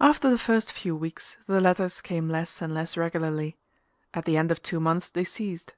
[0.00, 3.56] After the first few weeks, the letters came less and less regularly:
[4.12, 5.74] at the end of two months they ceased.